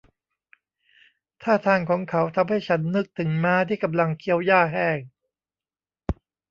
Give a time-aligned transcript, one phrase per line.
[1.43, 4.97] ท่าทางของเขาทำให้ฉันนึกถึงม้าที่กำลังเคี้ยวหญ้าแห้ง